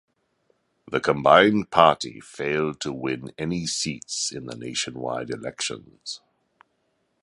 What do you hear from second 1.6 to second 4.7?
party failed to win any seats in the